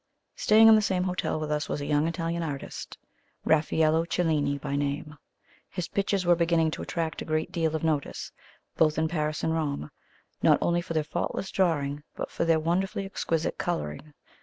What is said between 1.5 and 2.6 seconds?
us was a young Italian